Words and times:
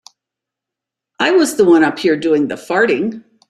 I 1.19 1.29
was 1.29 1.57
the 1.57 1.63
one 1.63 1.83
up 1.83 2.01
there 2.01 2.17
doing 2.17 2.47
the 2.47 2.55
farting. 2.55 3.23